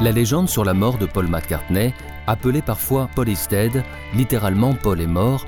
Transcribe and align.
La 0.00 0.12
légende 0.12 0.48
sur 0.48 0.64
la 0.64 0.72
mort 0.72 0.96
de 0.96 1.04
Paul 1.04 1.28
McCartney, 1.28 1.92
appelée 2.26 2.62
parfois 2.62 3.10
Paul 3.14 3.28
is 3.28 3.48
littéralement 4.14 4.72
Paul 4.72 4.98
est 4.98 5.06
mort, 5.06 5.46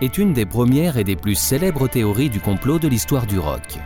est 0.00 0.18
une 0.18 0.32
des 0.32 0.44
premières 0.44 0.96
et 0.96 1.04
des 1.04 1.14
plus 1.14 1.36
célèbres 1.36 1.86
théories 1.86 2.28
du 2.28 2.40
complot 2.40 2.80
de 2.80 2.88
l'histoire 2.88 3.26
du 3.26 3.38
rock. 3.38 3.78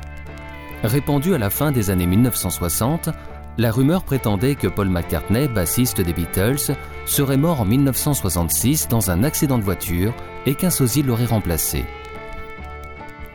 Répandue 0.83 1.35
à 1.35 1.39
la 1.39 1.51
fin 1.51 1.71
des 1.71 1.91
années 1.91 2.07
1960, 2.07 3.11
la 3.59 3.71
rumeur 3.71 4.05
prétendait 4.05 4.55
que 4.55 4.69
Paul 4.69 4.89
McCartney, 4.89 5.49
bassiste 5.49 6.01
des 6.01 6.15
Beatles, 6.15 6.75
serait 7.05 7.37
mort 7.37 7.61
en 7.61 7.67
1966 7.67 8.89
dans 8.89 9.11
un 9.11 9.23
accident 9.23 9.59
de 9.59 9.65
voiture 9.65 10.15
et 10.47 10.55
qu'un 10.55 10.71
sosie 10.71 11.03
l'aurait 11.03 11.27
remplacé. 11.27 11.85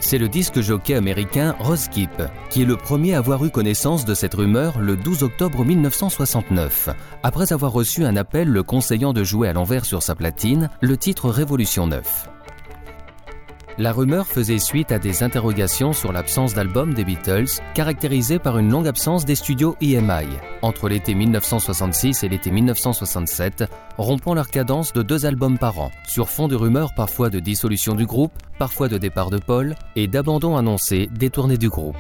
C'est 0.02 0.18
le 0.18 0.28
disque 0.28 0.60
jockey 0.62 0.96
américain 0.96 1.56
Ross 1.60 1.88
Kipp 1.88 2.24
qui 2.50 2.64
est 2.64 2.66
le 2.66 2.76
premier 2.76 3.14
à 3.14 3.20
avoir 3.20 3.46
eu 3.46 3.52
connaissance 3.52 4.04
de 4.04 4.16
cette 4.16 4.34
rumeur 4.34 4.80
le 4.80 4.98
12 4.98 5.24
octobre 5.24 5.64
1969, 5.64 6.90
après 7.24 7.54
avoir 7.54 7.72
reçu 7.72 8.04
un 8.04 8.18
appel 8.18 8.50
le 8.50 8.64
conseillant 8.64 9.14
de 9.14 9.24
jouer 9.24 9.48
à 9.48 9.54
l'envers 9.54 9.86
sur 9.86 10.02
sa 10.02 10.16
platine 10.16 10.70
le 10.82 10.98
titre 10.98 11.30
Révolution 11.30 11.86
9. 11.86 12.31
La 13.82 13.94
rumeur 13.94 14.28
faisait 14.28 14.60
suite 14.60 14.92
à 14.92 15.00
des 15.00 15.24
interrogations 15.24 15.92
sur 15.92 16.12
l'absence 16.12 16.54
d'album 16.54 16.94
des 16.94 17.04
Beatles, 17.04 17.50
caractérisée 17.74 18.38
par 18.38 18.60
une 18.60 18.70
longue 18.70 18.88
absence 18.88 19.26
des 19.26 19.34
studios 19.34 19.76
EMI, 19.82 20.28
entre 20.62 20.88
l'été 20.88 21.16
1966 21.16 22.22
et 22.22 22.30
l'été 22.30 22.52
1967, 22.52 23.64
rompant 23.98 24.36
leur 24.36 24.50
cadence 24.50 24.94
de 24.94 25.02
deux 25.02 25.26
albums 25.26 25.58
par 25.58 25.80
an, 25.80 25.90
sur 26.08 26.30
fond 26.30 26.48
de 26.48 26.56
rumeurs 26.56 26.94
parfois 26.96 27.32
de 27.32 27.40
dissolution 27.40 27.96
du 27.96 28.06
groupe, 28.06 28.34
parfois 28.60 28.88
de 28.88 29.00
départ 29.00 29.32
de 29.32 29.40
Paul, 29.40 29.74
et 29.96 30.06
d'abandon 30.08 30.58
annoncé 30.58 31.10
des 31.18 31.32
tournées 31.32 31.58
du 31.58 31.70
groupe. 31.70 31.96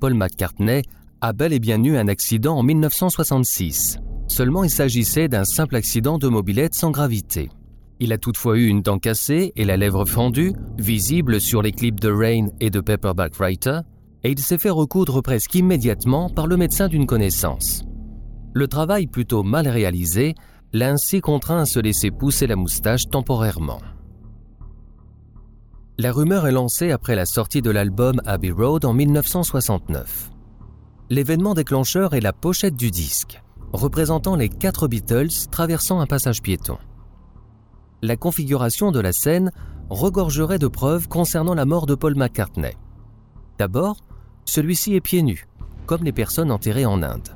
Paul 0.00 0.14
McCartney 0.14 0.82
a 1.20 1.32
bel 1.32 1.52
et 1.52 1.60
bien 1.60 1.80
eu 1.84 1.96
un 1.96 2.08
accident 2.08 2.56
en 2.56 2.64
1966. 2.64 4.00
Seulement 4.26 4.64
il 4.64 4.70
s'agissait 4.70 5.28
d'un 5.28 5.44
simple 5.44 5.76
accident 5.76 6.18
de 6.18 6.26
mobilette 6.26 6.74
sans 6.74 6.90
gravité. 6.90 7.50
Il 8.00 8.12
a 8.12 8.18
toutefois 8.18 8.56
eu 8.56 8.66
une 8.66 8.82
dent 8.82 8.98
cassée 8.98 9.52
et 9.56 9.64
la 9.64 9.76
lèvre 9.76 10.04
fendue, 10.04 10.52
visible 10.78 11.40
sur 11.40 11.62
les 11.62 11.72
clips 11.72 11.98
de 11.98 12.10
Rain 12.10 12.48
et 12.60 12.70
de 12.70 12.80
Paperback 12.80 13.34
Writer, 13.36 13.80
et 14.22 14.30
il 14.30 14.38
s'est 14.38 14.58
fait 14.58 14.70
recoudre 14.70 15.20
presque 15.20 15.54
immédiatement 15.54 16.28
par 16.28 16.46
le 16.46 16.56
médecin 16.56 16.86
d'une 16.86 17.06
connaissance. 17.06 17.82
Le 18.54 18.68
travail 18.68 19.08
plutôt 19.08 19.42
mal 19.42 19.66
réalisé 19.66 20.34
l'a 20.72 20.90
ainsi 20.90 21.20
contraint 21.20 21.62
à 21.62 21.66
se 21.66 21.80
laisser 21.80 22.10
pousser 22.10 22.46
la 22.46 22.56
moustache 22.56 23.08
temporairement. 23.10 23.80
La 25.98 26.12
rumeur 26.12 26.46
est 26.46 26.52
lancée 26.52 26.92
après 26.92 27.16
la 27.16 27.26
sortie 27.26 27.62
de 27.62 27.70
l'album 27.70 28.20
Abbey 28.24 28.50
Road 28.50 28.84
en 28.84 28.94
1969. 28.94 30.30
L'événement 31.10 31.54
déclencheur 31.54 32.14
est 32.14 32.20
la 32.20 32.32
pochette 32.32 32.76
du 32.76 32.92
disque, 32.92 33.42
représentant 33.72 34.36
les 34.36 34.48
quatre 34.48 34.86
Beatles 34.86 35.48
traversant 35.50 35.98
un 35.98 36.06
passage 36.06 36.42
piéton. 36.42 36.78
La 38.00 38.16
configuration 38.16 38.92
de 38.92 39.00
la 39.00 39.12
scène 39.12 39.50
regorgerait 39.90 40.60
de 40.60 40.68
preuves 40.68 41.08
concernant 41.08 41.54
la 41.54 41.64
mort 41.64 41.86
de 41.86 41.96
Paul 41.96 42.14
McCartney. 42.14 42.76
D'abord, 43.58 43.96
celui-ci 44.44 44.94
est 44.94 45.00
pieds 45.00 45.22
nus, 45.22 45.48
comme 45.86 46.04
les 46.04 46.12
personnes 46.12 46.52
enterrées 46.52 46.86
en 46.86 47.02
Inde. 47.02 47.34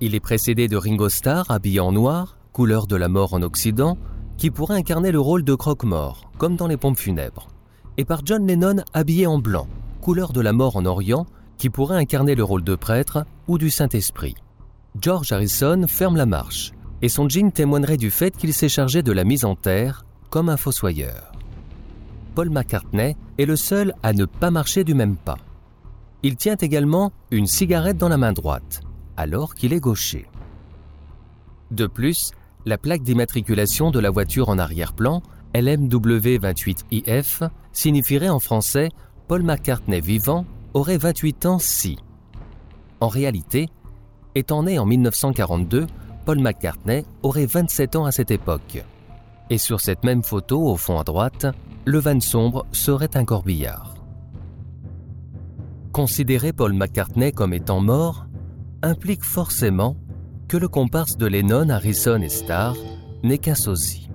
Il 0.00 0.14
est 0.14 0.20
précédé 0.20 0.68
de 0.68 0.76
Ringo 0.76 1.08
Starr 1.08 1.50
habillé 1.50 1.80
en 1.80 1.92
noir, 1.92 2.36
couleur 2.52 2.86
de 2.86 2.96
la 2.96 3.08
mort 3.08 3.32
en 3.32 3.40
Occident, 3.40 3.96
qui 4.36 4.50
pourrait 4.50 4.76
incarner 4.76 5.10
le 5.10 5.20
rôle 5.20 5.42
de 5.42 5.54
croque-mort, 5.54 6.30
comme 6.36 6.56
dans 6.56 6.66
les 6.66 6.76
pompes 6.76 6.98
funèbres, 6.98 7.48
et 7.96 8.04
par 8.04 8.20
John 8.24 8.46
Lennon 8.46 8.82
habillé 8.92 9.26
en 9.26 9.38
blanc, 9.38 9.68
couleur 10.02 10.34
de 10.34 10.40
la 10.42 10.52
mort 10.52 10.76
en 10.76 10.84
Orient, 10.84 11.24
qui 11.56 11.70
pourrait 11.70 11.98
incarner 11.98 12.34
le 12.34 12.44
rôle 12.44 12.64
de 12.64 12.74
prêtre 12.74 13.24
ou 13.48 13.56
du 13.56 13.70
Saint-Esprit. 13.70 14.34
George 15.00 15.32
Harrison 15.32 15.86
ferme 15.86 16.16
la 16.16 16.26
marche, 16.26 16.72
et 17.02 17.08
son 17.08 17.28
jean 17.28 17.50
témoignerait 17.50 17.96
du 17.96 18.10
fait 18.10 18.36
qu'il 18.36 18.54
s'est 18.54 18.68
chargé 18.68 19.02
de 19.02 19.12
la 19.12 19.24
mise 19.24 19.44
en 19.44 19.56
terre 19.56 20.06
comme 20.30 20.48
un 20.48 20.56
fossoyeur. 20.56 21.32
Paul 22.34 22.48
McCartney 22.48 23.16
est 23.38 23.44
le 23.44 23.56
seul 23.56 23.94
à 24.02 24.12
ne 24.12 24.24
pas 24.24 24.50
marcher 24.50 24.84
du 24.84 24.94
même 24.94 25.16
pas. 25.16 25.36
Il 26.22 26.36
tient 26.36 26.56
également 26.56 27.12
une 27.30 27.46
cigarette 27.46 27.98
dans 27.98 28.08
la 28.08 28.16
main 28.16 28.32
droite, 28.32 28.80
alors 29.16 29.54
qu'il 29.54 29.72
est 29.72 29.80
gaucher. 29.80 30.26
De 31.70 31.86
plus, 31.86 32.30
la 32.64 32.78
plaque 32.78 33.02
d'immatriculation 33.02 33.90
de 33.90 33.98
la 33.98 34.10
voiture 34.10 34.48
en 34.48 34.58
arrière-plan, 34.58 35.22
LMW28IF, 35.54 37.48
signifierait 37.72 38.28
en 38.28 38.38
français 38.38 38.90
Paul 39.26 39.42
McCartney 39.42 40.00
vivant 40.00 40.46
aurait 40.74 40.98
28 40.98 41.46
ans 41.46 41.58
si. 41.58 41.98
En 43.00 43.08
réalité, 43.08 43.68
étant 44.34 44.62
né 44.62 44.78
en 44.78 44.86
1942, 44.86 45.86
Paul 46.24 46.38
McCartney 46.38 47.04
aurait 47.22 47.46
27 47.46 47.96
ans 47.96 48.04
à 48.04 48.12
cette 48.12 48.30
époque. 48.30 48.84
Et 49.50 49.58
sur 49.58 49.80
cette 49.80 50.04
même 50.04 50.22
photo, 50.22 50.68
au 50.68 50.76
fond 50.76 50.98
à 50.98 51.04
droite, 51.04 51.46
le 51.84 51.98
van 51.98 52.20
sombre 52.20 52.64
serait 52.70 53.16
un 53.16 53.24
corbillard. 53.24 53.94
Considérer 55.92 56.52
Paul 56.52 56.72
McCartney 56.72 57.32
comme 57.32 57.52
étant 57.52 57.80
mort 57.80 58.26
implique 58.82 59.24
forcément 59.24 59.96
que 60.48 60.56
le 60.56 60.68
comparse 60.68 61.16
de 61.16 61.26
Lennon, 61.26 61.68
Harrison 61.68 62.20
et 62.20 62.28
Starr 62.28 62.76
n'est 63.22 63.38
qu'un 63.38 63.54
sosie. 63.54 64.08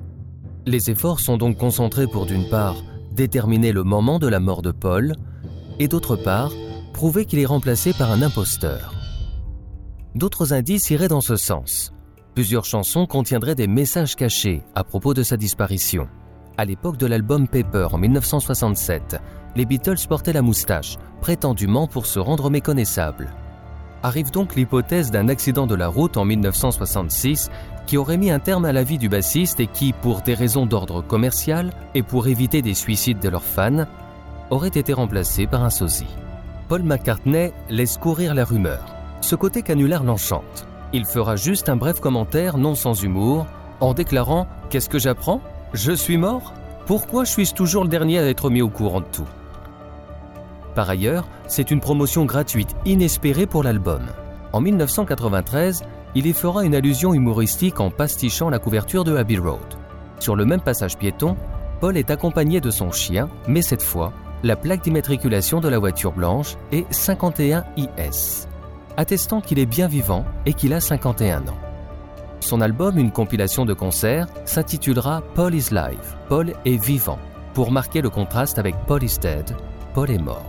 Les 0.65 0.89
efforts 0.89 1.19
sont 1.19 1.37
donc 1.37 1.57
concentrés 1.57 2.07
pour 2.07 2.25
d'une 2.25 2.49
part 2.49 2.75
déterminer 3.11 3.71
le 3.71 3.83
moment 3.83 4.19
de 4.19 4.27
la 4.27 4.39
mort 4.39 4.61
de 4.61 4.71
Paul 4.71 5.13
et 5.79 5.87
d'autre 5.87 6.15
part 6.15 6.51
prouver 6.93 7.25
qu'il 7.25 7.39
est 7.39 7.45
remplacé 7.45 7.93
par 7.93 8.11
un 8.11 8.21
imposteur. 8.21 8.93
D'autres 10.15 10.53
indices 10.53 10.89
iraient 10.89 11.07
dans 11.07 11.21
ce 11.21 11.35
sens. 11.35 11.93
Plusieurs 12.37 12.65
chansons 12.65 13.07
contiendraient 13.07 13.55
des 13.55 13.65
messages 13.65 14.15
cachés 14.15 14.61
à 14.75 14.83
propos 14.83 15.15
de 15.15 15.23
sa 15.23 15.37
disparition. 15.37 16.07
À 16.55 16.65
l'époque 16.65 16.97
de 16.97 17.07
l'album 17.07 17.47
Paper 17.47 17.87
en 17.93 17.97
1967, 17.97 19.19
les 19.55 19.65
Beatles 19.65 20.07
portaient 20.07 20.33
la 20.33 20.43
moustache, 20.43 20.97
prétendument 21.19 21.87
pour 21.87 22.05
se 22.05 22.19
rendre 22.19 22.51
méconnaissables. 22.51 23.33
Arrive 24.03 24.29
donc 24.29 24.55
l'hypothèse 24.55 25.09
d'un 25.09 25.29
accident 25.29 25.65
de 25.65 25.73
la 25.73 25.87
route 25.87 26.15
en 26.15 26.25
1966 26.25 27.49
qui 27.87 27.97
aurait 27.97 28.17
mis 28.17 28.29
un 28.29 28.37
terme 28.37 28.65
à 28.65 28.71
la 28.71 28.83
vie 28.83 28.99
du 28.99 29.09
bassiste 29.09 29.59
et 29.59 29.65
qui, 29.65 29.91
pour 29.91 30.21
des 30.21 30.35
raisons 30.35 30.67
d'ordre 30.67 31.01
commercial 31.01 31.71
et 31.95 32.03
pour 32.03 32.27
éviter 32.27 32.61
des 32.61 32.75
suicides 32.75 33.17
de 33.17 33.29
leurs 33.29 33.43
fans, 33.43 33.87
aurait 34.51 34.67
été 34.67 34.93
remplacé 34.93 35.47
par 35.47 35.63
un 35.63 35.71
sosie. 35.71 36.15
Paul 36.67 36.83
McCartney 36.83 37.51
laisse 37.71 37.97
courir 37.97 38.35
la 38.35 38.45
rumeur. 38.45 38.85
Ce 39.21 39.33
côté 39.33 39.63
canular 39.63 40.03
l'enchante. 40.03 40.66
Il 40.93 41.05
fera 41.05 41.35
juste 41.35 41.69
un 41.69 41.75
bref 41.75 41.99
commentaire 41.99 42.57
non 42.57 42.75
sans 42.75 43.01
humour 43.01 43.45
en 43.79 43.93
déclarant 43.93 44.47
Qu'est-ce 44.69 44.89
que 44.89 44.99
j'apprends? 44.99 45.41
Je 45.73 45.91
suis 45.91 46.17
mort? 46.17 46.53
Pourquoi 46.85 47.25
suis-je 47.25 47.53
toujours 47.53 47.83
le 47.83 47.89
dernier 47.89 48.19
à 48.19 48.27
être 48.27 48.49
mis 48.49 48.61
au 48.61 48.69
courant 48.69 49.01
de 49.01 49.05
tout? 49.11 49.27
Par 50.75 50.89
ailleurs, 50.89 51.27
c'est 51.47 51.71
une 51.71 51.79
promotion 51.79 52.25
gratuite 52.25 52.75
inespérée 52.85 53.47
pour 53.47 53.63
l'album. 53.63 54.01
En 54.53 54.61
1993, 54.61 55.83
il 56.15 56.25
y 56.25 56.33
fera 56.33 56.63
une 56.63 56.75
allusion 56.75 57.13
humoristique 57.13 57.79
en 57.79 57.89
pastichant 57.89 58.49
la 58.49 58.59
couverture 58.59 59.03
de 59.03 59.15
Abbey 59.15 59.37
Road. 59.37 59.59
Sur 60.19 60.35
le 60.35 60.45
même 60.45 60.61
passage 60.61 60.97
piéton, 60.97 61.35
Paul 61.79 61.97
est 61.97 62.09
accompagné 62.09 62.61
de 62.61 62.71
son 62.71 62.91
chien, 62.91 63.29
mais 63.47 63.61
cette 63.61 63.83
fois 63.83 64.13
la 64.43 64.55
plaque 64.55 64.83
d'immatriculation 64.83 65.59
de 65.59 65.67
la 65.67 65.79
voiture 65.79 66.11
blanche 66.11 66.57
est 66.71 66.89
51IS, 66.91 68.47
attestant 68.97 69.41
qu'il 69.41 69.59
est 69.59 69.65
bien 69.65 69.87
vivant 69.87 70.25
et 70.45 70.53
qu'il 70.53 70.73
a 70.73 70.81
51 70.81 71.47
ans. 71.47 71.57
Son 72.39 72.61
album, 72.61 72.97
une 72.97 73.11
compilation 73.11 73.65
de 73.65 73.73
concerts, 73.73 74.27
s'intitulera 74.45 75.21
Paul 75.33 75.55
is 75.55 75.69
Live, 75.71 76.15
Paul 76.27 76.53
est 76.65 76.83
vivant, 76.83 77.19
pour 77.53 77.71
marquer 77.71 78.01
le 78.01 78.09
contraste 78.09 78.59
avec 78.59 78.75
Paul 78.85 79.03
is 79.03 79.17
Dead, 79.19 79.55
Paul 79.93 80.11
est 80.11 80.21
mort. 80.21 80.45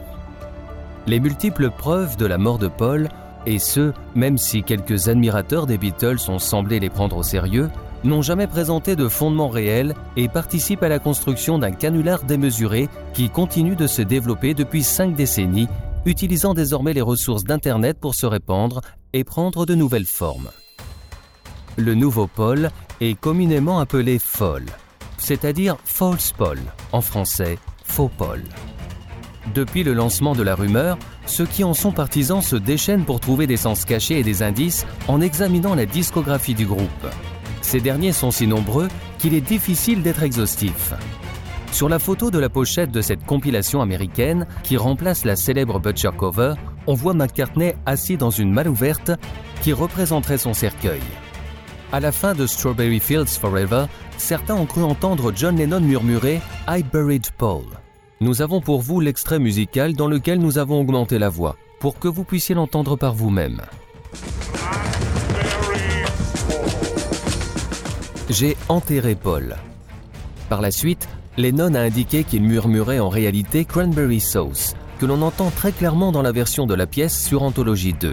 Les 1.07 1.21
multiples 1.21 1.71
preuves 1.71 2.17
de 2.17 2.27
la 2.27 2.37
mort 2.37 2.59
de 2.59 2.69
Paul, 2.69 3.09
et 3.47 3.59
ce, 3.59 3.93
même 4.15 4.37
si 4.37 4.63
quelques 4.63 5.09
admirateurs 5.09 5.67
des 5.67 5.79
Beatles 5.79 6.19
ont 6.29 6.39
semblé 6.39 6.81
les 6.81 6.91
prendre 6.91 7.17
au 7.17 7.23
sérieux, 7.23 7.71
n'ont 8.05 8.23
jamais 8.23 8.47
présenté 8.47 8.95
de 8.95 9.09
fondement 9.09 9.49
réel 9.49 9.95
et 10.17 10.29
participent 10.29 10.83
à 10.83 10.89
la 10.89 10.99
construction 10.99 11.59
d'un 11.59 11.73
canular 11.73 12.23
démesuré 12.25 12.89
qui 13.15 13.31
continue 13.31 13.75
de 13.77 13.87
se 13.87 14.03
développer 14.03 14.55
depuis 14.55 14.83
cinq 14.83 15.17
décennies, 15.17 15.69
utilisant 16.09 16.55
désormais 16.55 16.95
les 16.95 17.03
ressources 17.03 17.45
d'Internet 17.45 17.99
pour 18.01 18.15
se 18.15 18.27
répandre 18.27 18.81
et 19.13 19.25
prendre 19.25 19.67
de 19.67 19.75
nouvelles 19.75 20.07
formes. 20.07 20.51
Le 21.77 21.95
nouveau 21.95 22.27
pôle 22.27 22.71
est 23.01 23.19
communément 23.19 23.79
appelé 23.79 24.19
FOL, 24.19 24.65
c'est-à-dire 25.19 25.77
false 25.85 26.33
pole, 26.33 26.61
en 26.93 27.01
français 27.01 27.59
faux 27.85 28.09
pôle. 28.09 28.43
Depuis 29.55 29.83
le 29.83 29.95
lancement 29.95 30.35
de 30.35 30.43
la 30.43 30.55
rumeur, 30.55 30.99
ceux 31.27 31.47
qui 31.47 31.65
en 31.65 31.75
sont 31.75 31.93
partisans 31.93 32.43
se 32.43 32.57
déchaînent 32.57 33.05
pour 33.05 33.21
trouver 33.21 33.47
des 33.47 33.57
sens 33.57 33.85
cachés 33.85 34.19
et 34.19 34.23
des 34.23 34.43
indices 34.43 34.87
en 35.07 35.21
examinant 35.21 35.75
la 35.75 35.87
discographie 35.87 36.55
du 36.55 36.67
groupe. 36.67 37.07
Ces 37.63 37.81
derniers 37.81 38.13
sont 38.13 38.31
si 38.31 38.47
nombreux 38.47 38.89
qu'il 39.19 39.35
est 39.35 39.41
difficile 39.41 40.03
d'être 40.03 40.23
exhaustif. 40.23 40.95
Sur 41.73 41.89
la 41.89 41.99
photo 41.99 42.31
de 42.31 42.39
la 42.39 42.49
pochette 42.49 42.91
de 42.91 43.01
cette 43.01 43.25
compilation 43.25 43.81
américaine 43.81 44.47
qui 44.63 44.77
remplace 44.77 45.25
la 45.25 45.37
célèbre 45.37 45.79
Butcher 45.79 46.11
Cover, 46.17 46.55
on 46.87 46.95
voit 46.95 47.15
McCartney 47.15 47.75
assis 47.87 48.17
dans 48.17 48.31
une 48.31 48.53
malle 48.53 48.69
ouverte 48.69 49.13
qui 49.63 49.73
représenterait 49.73 50.39
son 50.39 50.55
cercueil. 50.55 51.03
À 51.93 52.01
la 52.01 52.13
fin 52.13 52.35
de 52.35 52.47
Strawberry 52.47 53.01
Fields 53.01 53.39
Forever, 53.41 53.85
certains 54.17 54.55
ont 54.55 54.67
cru 54.67 54.83
entendre 54.83 55.33
John 55.35 55.57
Lennon 55.57 55.81
murmurer 55.81 56.41
I 56.69 56.83
buried 56.83 57.27
Paul. 57.37 57.65
Nous 58.21 58.43
avons 58.43 58.61
pour 58.61 58.81
vous 58.81 59.01
l'extrait 59.01 59.39
musical 59.39 59.95
dans 59.95 60.09
lequel 60.09 60.41
nous 60.41 60.59
avons 60.59 60.81
augmenté 60.81 61.19
la 61.19 61.29
voix, 61.29 61.57
pour 61.79 61.99
que 61.99 62.09
vous 62.09 62.25
puissiez 62.25 62.55
l'entendre 62.55 62.97
par 62.97 63.15
vous-même. 63.15 63.61
J'ai 68.29 68.57
enterré 68.69 69.15
Paul. 69.15 69.57
Par 70.49 70.61
la 70.61 70.71
suite, 70.71 71.09
Lennon 71.39 71.75
a 71.75 71.81
indiqué 71.81 72.25
qu'il 72.25 72.43
murmurait 72.43 72.99
en 72.99 73.09
réalité 73.09 73.65
Cranberry 73.65 74.19
Sauce, 74.19 74.75
que 74.99 75.07
l'on 75.07 75.23
entend 75.23 75.51
très 75.51 75.71
clairement 75.73 76.11
dans 76.11 76.21
la 76.21 76.33
version 76.33 76.67
de 76.67 76.75
la 76.75 76.87
pièce 76.87 77.17
sur 77.17 77.45
Anthologie 77.45 77.95
2. 77.95 78.13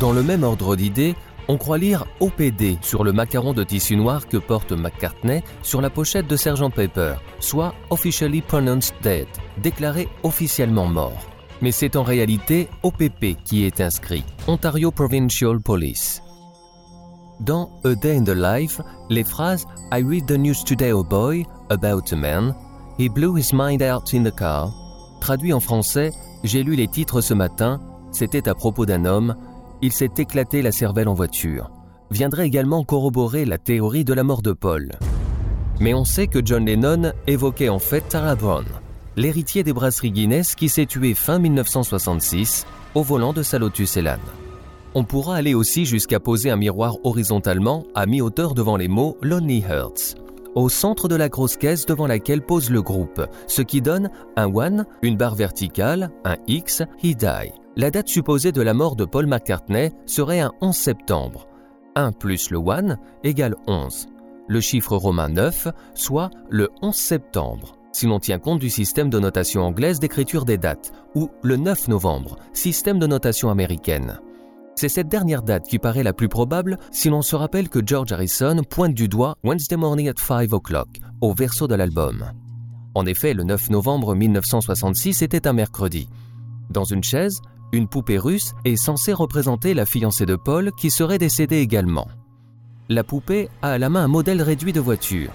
Dans 0.00 0.12
le 0.12 0.22
même 0.22 0.42
ordre 0.42 0.76
d'idées, 0.76 1.14
on 1.46 1.58
croit 1.58 1.78
lire 1.78 2.06
OPD 2.20 2.78
sur 2.80 3.04
le 3.04 3.12
macaron 3.12 3.52
de 3.52 3.62
tissu 3.64 3.96
noir 3.96 4.26
que 4.26 4.38
porte 4.38 4.72
McCartney 4.72 5.44
sur 5.62 5.82
la 5.82 5.90
pochette 5.90 6.26
de 6.26 6.36
Sgt 6.36 6.74
Pepper, 6.74 7.16
soit 7.38 7.74
Officially 7.90 8.40
Pronounced 8.40 8.94
Dead, 9.02 9.28
déclaré 9.62 10.08
officiellement 10.22 10.86
mort 10.86 11.22
mais 11.62 11.72
c'est 11.72 11.96
en 11.96 12.02
réalité 12.02 12.68
OPP 12.82 13.36
qui 13.44 13.64
est 13.64 13.80
inscrit, 13.80 14.24
Ontario 14.46 14.90
Provincial 14.90 15.60
Police. 15.60 16.22
Dans 17.40 17.70
A 17.84 17.94
Day 17.94 18.16
in 18.16 18.24
the 18.24 18.34
Life, 18.34 18.80
les 19.10 19.24
phrases 19.24 19.66
I 19.92 20.02
read 20.02 20.26
the 20.26 20.38
news 20.38 20.64
today, 20.64 20.92
oh 20.92 21.04
boy, 21.04 21.44
about 21.70 22.12
a 22.12 22.16
man, 22.16 22.54
he 22.98 23.08
blew 23.08 23.36
his 23.36 23.52
mind 23.52 23.82
out 23.82 24.14
in 24.14 24.22
the 24.22 24.34
car, 24.34 24.72
traduit 25.20 25.52
en 25.52 25.60
français 25.60 26.12
J'ai 26.44 26.62
lu 26.62 26.76
les 26.76 26.88
titres 26.88 27.20
ce 27.20 27.34
matin, 27.34 27.80
c'était 28.12 28.48
à 28.48 28.54
propos 28.54 28.86
d'un 28.86 29.04
homme, 29.04 29.36
il 29.82 29.92
s'est 29.92 30.12
éclaté 30.16 30.62
la 30.62 30.72
cervelle 30.72 31.08
en 31.08 31.14
voiture, 31.14 31.70
viendrait 32.10 32.46
également 32.46 32.84
corroborer 32.84 33.44
la 33.44 33.58
théorie 33.58 34.04
de 34.04 34.14
la 34.14 34.22
mort 34.22 34.42
de 34.42 34.52
Paul. 34.52 34.92
Mais 35.80 35.92
on 35.92 36.04
sait 36.04 36.28
que 36.28 36.44
John 36.44 36.64
Lennon 36.64 37.12
évoquait 37.26 37.68
en 37.68 37.78
fait 37.78 38.02
Tara 38.08 38.34
Brown 38.34 38.64
l'héritier 39.16 39.62
des 39.62 39.72
brasseries 39.72 40.12
Guinness 40.12 40.54
qui 40.54 40.68
s'est 40.68 40.86
tué 40.86 41.14
fin 41.14 41.38
1966 41.38 42.66
au 42.94 43.02
volant 43.02 43.32
de 43.32 43.42
sa 43.42 43.58
Lotus 43.58 43.96
Elan. 43.96 44.18
On 44.98 45.04
pourra 45.04 45.36
aller 45.36 45.52
aussi 45.52 45.84
jusqu'à 45.84 46.20
poser 46.20 46.48
un 46.48 46.56
miroir 46.56 46.96
horizontalement 47.04 47.84
à 47.94 48.06
mi-hauteur 48.06 48.54
devant 48.54 48.78
les 48.78 48.88
mots 48.88 49.18
Lonely 49.20 49.62
Hearts, 49.68 50.14
au 50.54 50.70
centre 50.70 51.06
de 51.06 51.14
la 51.14 51.28
grosse 51.28 51.58
caisse 51.58 51.84
devant 51.84 52.06
laquelle 52.06 52.40
pose 52.40 52.70
le 52.70 52.80
groupe, 52.80 53.20
ce 53.46 53.60
qui 53.60 53.82
donne 53.82 54.08
un 54.36 54.48
1, 54.48 54.86
une 55.02 55.18
barre 55.18 55.34
verticale, 55.34 56.10
un 56.24 56.36
X, 56.46 56.82
He 57.02 57.14
Die. 57.14 57.52
La 57.76 57.90
date 57.90 58.08
supposée 58.08 58.52
de 58.52 58.62
la 58.62 58.72
mort 58.72 58.96
de 58.96 59.04
Paul 59.04 59.26
McCartney 59.26 59.92
serait 60.06 60.40
un 60.40 60.52
11 60.62 60.74
septembre. 60.74 61.46
1 61.94 62.12
plus 62.12 62.48
le 62.48 62.58
1 62.58 62.96
égale 63.22 63.54
11. 63.66 64.06
Le 64.48 64.60
chiffre 64.62 64.96
romain 64.96 65.28
9, 65.28 65.68
soit 65.92 66.30
le 66.48 66.70
11 66.80 66.96
septembre 66.96 67.74
si 67.92 68.04
l'on 68.06 68.18
tient 68.18 68.38
compte 68.38 68.60
du 68.60 68.68
système 68.68 69.08
de 69.08 69.18
notation 69.18 69.62
anglaise 69.62 70.00
d'écriture 70.00 70.44
des 70.44 70.58
dates, 70.58 70.92
ou 71.14 71.30
le 71.42 71.56
9 71.56 71.88
novembre, 71.88 72.36
système 72.52 72.98
de 72.98 73.06
notation 73.06 73.48
américaine. 73.48 74.20
C'est 74.78 74.90
cette 74.90 75.08
dernière 75.08 75.42
date 75.42 75.66
qui 75.66 75.78
paraît 75.78 76.02
la 76.02 76.12
plus 76.12 76.28
probable 76.28 76.76
si 76.92 77.08
l'on 77.08 77.22
se 77.22 77.34
rappelle 77.34 77.70
que 77.70 77.78
George 77.84 78.12
Harrison 78.12 78.60
pointe 78.68 78.92
du 78.92 79.08
doigt 79.08 79.36
Wednesday 79.42 79.76
Morning 79.76 80.10
at 80.10 80.18
5 80.18 80.52
o'clock 80.52 80.88
au 81.22 81.32
verso 81.32 81.66
de 81.66 81.74
l'album. 81.74 82.30
En 82.94 83.06
effet, 83.06 83.32
le 83.32 83.42
9 83.42 83.70
novembre 83.70 84.14
1966 84.14 85.22
était 85.22 85.46
un 85.46 85.54
mercredi. 85.54 86.10
Dans 86.68 86.84
une 86.84 87.02
chaise, 87.02 87.40
une 87.72 87.88
poupée 87.88 88.18
russe 88.18 88.52
est 88.66 88.76
censée 88.76 89.14
représenter 89.14 89.72
la 89.72 89.86
fiancée 89.86 90.26
de 90.26 90.36
Paul 90.36 90.70
qui 90.72 90.90
serait 90.90 91.16
décédée 91.16 91.60
également. 91.60 92.08
La 92.90 93.02
poupée 93.02 93.48
a 93.62 93.70
à 93.70 93.78
la 93.78 93.88
main 93.88 94.04
un 94.04 94.08
modèle 94.08 94.42
réduit 94.42 94.74
de 94.74 94.80
voiture. 94.80 95.30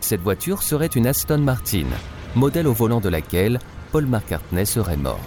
Cette 0.00 0.22
voiture 0.22 0.62
serait 0.62 0.86
une 0.86 1.06
Aston 1.06 1.38
Martin, 1.38 1.86
modèle 2.34 2.66
au 2.66 2.72
volant 2.72 3.00
de 3.00 3.10
laquelle 3.10 3.58
Paul 3.92 4.06
McCartney 4.06 4.64
serait 4.64 4.96
mort. 4.96 5.20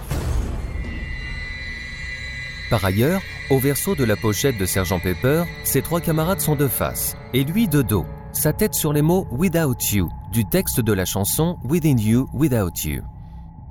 Par 2.71 2.83
ailleurs, 2.85 3.21
au 3.50 3.60
verso 3.60 3.95
de 3.95 4.04
la 4.04 4.16
pochette 4.16 4.57
de 4.57 4.66
Sergent 4.66 5.00
Pepper, 5.00 5.44
ses 5.63 5.81
trois 5.81 6.01
camarades 6.01 6.40
sont 6.40 6.56
de 6.56 6.68
face, 6.68 7.16
et 7.34 7.44
lui 7.44 7.68
de 7.68 7.81
dos, 7.81 8.06
sa 8.31 8.54
tête 8.54 8.74
sur 8.74 8.94
les 8.94 9.01
mots 9.01 9.28
Without 9.31 9.75
You, 9.92 10.10
du 10.31 10.45
texte 10.45 10.80
de 10.80 10.94
la 10.94 11.06
chanson 11.06 11.57
Within 11.64 11.97
You, 11.97 12.28
Without 12.33 12.83
You. 12.85 13.02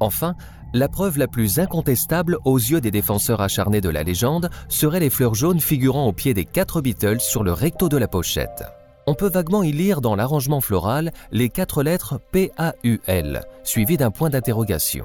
Enfin, 0.01 0.35
la 0.73 0.89
preuve 0.89 1.19
la 1.19 1.29
plus 1.29 1.59
incontestable 1.59 2.39
aux 2.45 2.59
yeux 2.59 2.81
des 2.81 2.91
défenseurs 2.91 3.41
acharnés 3.41 3.81
de 3.81 3.89
la 3.91 4.03
légende 4.03 4.51
serait 4.69 5.01
les 5.01 5.11
fleurs 5.11 5.35
jaunes 5.35 5.61
figurant 5.61 6.07
au 6.07 6.13
pied 6.13 6.35
des 6.35 6.45
quatre 6.45 6.81
Beatles 6.81 7.21
sur 7.21 7.43
le 7.43 7.53
recto 7.53 7.89
de 7.89 7.97
la 7.97 8.09
pochette 8.09 8.65
on 9.07 9.15
peut 9.15 9.29
vaguement 9.29 9.63
y 9.63 9.73
lire 9.73 10.01
dans 10.01 10.15
l'arrangement 10.15 10.61
floral 10.61 11.13
les 11.31 11.49
quatre 11.49 11.83
lettres 11.83 12.21
P-A-U-L, 12.31 13.43
suivies 13.65 13.97
d'un 13.97 14.11
point 14.11 14.31
d'interrogation. 14.31 15.05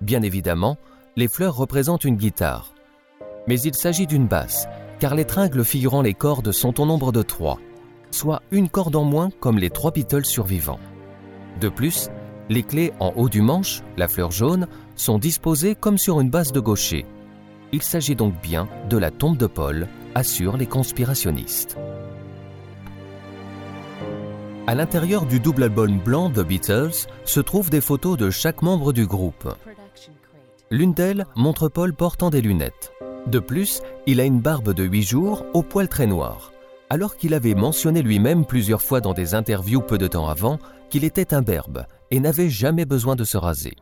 Bien 0.00 0.22
évidemment, 0.22 0.76
les 1.16 1.28
fleurs 1.28 1.56
représentent 1.56 2.04
une 2.04 2.16
guitare. 2.16 2.74
Mais 3.46 3.60
il 3.60 3.74
s'agit 3.74 4.06
d'une 4.06 4.26
basse, 4.26 4.66
car 4.98 5.14
les 5.14 5.24
tringles 5.24 5.64
figurant 5.64 6.02
les 6.02 6.14
cordes 6.14 6.52
sont 6.52 6.80
au 6.80 6.86
nombre 6.86 7.12
de 7.12 7.22
trois, 7.22 7.58
soit 8.10 8.42
une 8.50 8.68
corde 8.68 8.96
en 8.96 9.04
moins 9.04 9.30
comme 9.40 9.58
les 9.58 9.70
trois 9.70 9.90
Beatles 9.90 10.24
survivants. 10.24 10.80
De 11.60 11.68
plus, 11.68 12.08
les 12.48 12.62
clés 12.62 12.92
en 13.00 13.12
haut 13.16 13.28
du 13.28 13.42
manche, 13.42 13.82
la 13.96 14.08
fleur 14.08 14.30
jaune, 14.30 14.66
sont 14.96 15.18
disposées 15.18 15.74
comme 15.74 15.98
sur 15.98 16.20
une 16.20 16.30
base 16.30 16.52
de 16.52 16.60
gaucher. 16.60 17.06
Il 17.72 17.82
s'agit 17.82 18.14
donc 18.14 18.40
bien 18.40 18.68
de 18.88 18.96
la 18.98 19.10
tombe 19.10 19.36
de 19.36 19.46
Paul, 19.46 19.88
assurent 20.14 20.56
les 20.56 20.66
conspirationnistes. 20.66 21.76
À 24.66 24.74
l'intérieur 24.74 25.26
du 25.26 25.40
double 25.40 25.64
album 25.64 25.98
blanc 25.98 26.30
The 26.30 26.40
Beatles 26.40 27.06
se 27.24 27.40
trouvent 27.40 27.68
des 27.68 27.82
photos 27.82 28.16
de 28.16 28.30
chaque 28.30 28.62
membre 28.62 28.94
du 28.94 29.06
groupe. 29.06 29.54
L'une 30.70 30.94
d'elles 30.94 31.26
montre 31.36 31.68
Paul 31.68 31.92
portant 31.94 32.30
des 32.30 32.40
lunettes. 32.40 32.93
De 33.26 33.38
plus, 33.38 33.80
il 34.06 34.20
a 34.20 34.24
une 34.24 34.40
barbe 34.40 34.74
de 34.74 34.84
8 34.84 35.02
jours 35.02 35.46
au 35.54 35.62
poil 35.62 35.88
très 35.88 36.06
noir, 36.06 36.52
alors 36.90 37.16
qu'il 37.16 37.34
avait 37.34 37.54
mentionné 37.54 38.02
lui-même 38.02 38.44
plusieurs 38.44 38.82
fois 38.82 39.00
dans 39.00 39.14
des 39.14 39.34
interviews 39.34 39.80
peu 39.80 39.96
de 39.96 40.06
temps 40.06 40.28
avant 40.28 40.58
qu'il 40.90 41.04
était 41.04 41.32
imberbe 41.32 41.86
et 42.10 42.20
n'avait 42.20 42.50
jamais 42.50 42.84
besoin 42.84 43.16
de 43.16 43.24
se 43.24 43.36
raser. 43.36 43.74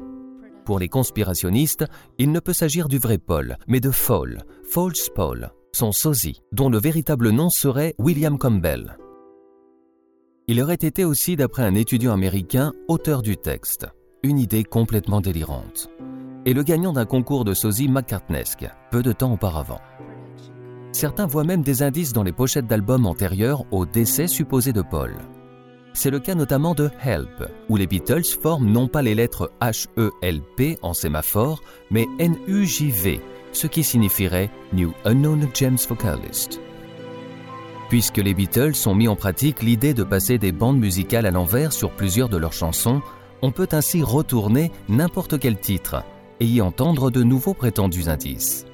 Pour 0.64 0.78
les 0.78 0.88
conspirationnistes, 0.88 1.84
il 2.18 2.30
ne 2.30 2.38
peut 2.38 2.52
s'agir 2.52 2.86
du 2.86 2.98
vrai 2.98 3.18
Paul, 3.18 3.56
mais 3.66 3.80
de 3.80 3.90
Fall, 3.90 4.44
False 4.70 5.10
Paul, 5.12 5.50
son 5.72 5.90
sosie, 5.90 6.40
dont 6.52 6.68
le 6.68 6.78
véritable 6.78 7.30
nom 7.30 7.50
serait 7.50 7.94
William 7.98 8.38
Campbell. 8.38 8.96
Il 10.46 10.62
aurait 10.62 10.74
été 10.74 11.04
aussi, 11.04 11.34
d'après 11.34 11.64
un 11.64 11.74
étudiant 11.74 12.12
américain, 12.12 12.72
auteur 12.86 13.22
du 13.22 13.36
texte. 13.36 13.86
Une 14.22 14.38
idée 14.38 14.64
complètement 14.64 15.20
délirante. 15.20 15.88
Et 16.44 16.54
le 16.54 16.64
gagnant 16.64 16.92
d'un 16.92 17.06
concours 17.06 17.44
de 17.44 17.54
sosie 17.54 17.88
McCartnesque, 17.88 18.68
peu 18.90 19.02
de 19.02 19.12
temps 19.12 19.32
auparavant. 19.32 19.80
Certains 20.90 21.26
voient 21.26 21.44
même 21.44 21.62
des 21.62 21.82
indices 21.82 22.12
dans 22.12 22.24
les 22.24 22.32
pochettes 22.32 22.66
d'albums 22.66 23.06
antérieurs 23.06 23.64
au 23.70 23.86
décès 23.86 24.26
supposé 24.26 24.72
de 24.72 24.82
Paul. 24.82 25.14
C'est 25.94 26.10
le 26.10 26.18
cas 26.18 26.34
notamment 26.34 26.74
de 26.74 26.90
Help, 27.04 27.48
où 27.68 27.76
les 27.76 27.86
Beatles 27.86 28.24
forment 28.24 28.70
non 28.70 28.88
pas 28.88 29.02
les 29.02 29.14
lettres 29.14 29.52
H-E-L-P 29.60 30.78
en 30.82 30.94
sémaphore, 30.94 31.62
mais 31.90 32.08
N-U-J-V, 32.18 33.20
ce 33.52 33.66
qui 33.68 33.84
signifierait 33.84 34.50
New 34.72 34.92
Unknown 35.04 35.46
James 35.54 35.78
Vocalist. 35.88 36.60
Puisque 37.88 38.18
les 38.18 38.34
Beatles 38.34 38.74
ont 38.86 38.94
mis 38.94 39.06
en 39.06 39.16
pratique 39.16 39.62
l'idée 39.62 39.94
de 39.94 40.02
passer 40.02 40.38
des 40.38 40.50
bandes 40.50 40.78
musicales 40.78 41.26
à 41.26 41.30
l'envers 41.30 41.72
sur 41.72 41.92
plusieurs 41.92 42.30
de 42.30 42.38
leurs 42.38 42.52
chansons, 42.52 43.00
on 43.42 43.52
peut 43.52 43.68
ainsi 43.72 44.02
retourner 44.02 44.72
n'importe 44.88 45.38
quel 45.38 45.58
titre 45.60 46.02
et 46.42 46.44
y 46.44 46.60
entendre 46.60 47.12
de 47.12 47.22
nouveaux 47.22 47.54
prétendus 47.54 48.08
indices. 48.08 48.66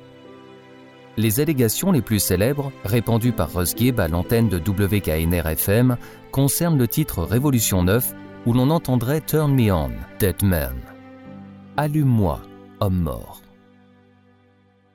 Les 1.19 1.39
allégations 1.39 1.93
les 1.93 2.01
plus 2.01 2.19
célèbres, 2.19 2.73
répandues 2.83 3.33
par 3.33 3.53
Russ 3.53 3.75
Gibb 3.77 4.01
à 4.01 4.09
l'antenne 4.09 4.49
de 4.49 4.57
WKNR-FM, 4.57 5.99
concernent 6.33 6.79
le 6.79 6.89
titre 6.89 7.23
Révolution 7.23 7.83
9 7.83 8.15
où 8.47 8.55
l'on 8.55 8.71
entendrait 8.71 9.21
Turn 9.21 9.53
Me 9.55 9.71
On, 9.71 9.91
Dead 10.19 10.43
Man. 10.43 10.77
Allume-moi, 11.77 12.41
homme 12.81 13.03
mort. 13.03 13.43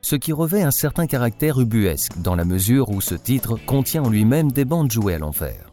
Ce 0.01 0.15
qui 0.15 0.33
revêt 0.33 0.63
un 0.63 0.71
certain 0.71 1.05
caractère 1.05 1.59
ubuesque 1.59 2.17
dans 2.17 2.35
la 2.35 2.43
mesure 2.43 2.89
où 2.89 3.01
ce 3.01 3.13
titre 3.13 3.59
contient 3.67 4.03
en 4.03 4.09
lui-même 4.09 4.51
des 4.51 4.65
bandes 4.65 4.91
jouées 4.91 5.13
à 5.13 5.19
l'envers. 5.19 5.71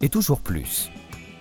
Et 0.00 0.08
toujours 0.08 0.40
plus. 0.40 0.90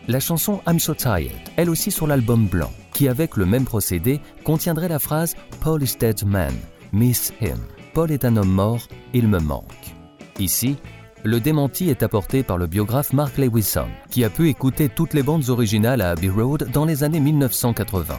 La 0.08 0.20
chanson 0.20 0.62
I'm 0.68 0.80
So 0.80 0.94
Tired, 0.94 1.50
elle 1.58 1.72
aussi 1.72 1.90
sur 1.90 2.06
l'album 2.06 2.46
blanc, 2.46 2.72
qui 2.94 3.08
avec 3.08 3.38
le 3.38 3.46
même 3.46 3.66
procédé 3.66 4.22
contiendrait 4.44 4.88
la 4.88 5.00
phrase 5.00 5.36
Paul 5.62 5.84
is 5.84 5.96
dead 6.00 6.24
man, 6.26 6.54
miss 6.92 7.34
him. 7.42 7.58
Paul 7.94 8.12
est 8.12 8.26
un 8.26 8.38
homme 8.38 8.52
mort, 8.52 8.88
il 9.14 9.28
me 9.28 9.40
manque. 9.40 9.96
Ici, 10.40 10.78
le 11.24 11.40
démenti 11.40 11.90
est 11.90 12.04
apporté 12.04 12.44
par 12.44 12.58
le 12.58 12.68
biographe 12.68 13.14
Mark 13.14 13.38
Lewison, 13.38 13.88
qui 14.10 14.24
a 14.24 14.30
pu 14.30 14.50
écouter 14.50 14.90
toutes 14.90 15.14
les 15.14 15.24
bandes 15.24 15.50
originales 15.50 16.02
à 16.02 16.12
Abbey 16.12 16.30
Road 16.30 16.70
dans 16.74 16.86
les 16.86 17.04
années 17.04 17.20
1980. 17.20 18.18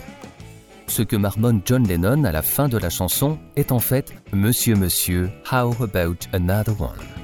Ce 0.87 1.02
que 1.02 1.16
marmonne 1.16 1.61
John 1.64 1.87
Lennon 1.87 2.25
à 2.25 2.33
la 2.33 2.43
fin 2.43 2.69
de 2.69 2.78
la 2.78 2.90
chanson 2.90 3.38
est 3.57 3.73
en 3.73 3.78
fait 3.78 4.14
Monsieur, 4.33 4.76
monsieur, 4.76 5.31
how 5.50 5.75
about 5.83 6.26
another 6.33 6.75
one? 6.81 7.24